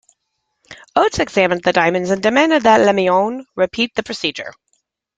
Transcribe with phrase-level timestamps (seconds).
[0.95, 4.51] Oats examined the diamonds and demanded that Lemoine repeat the procedure.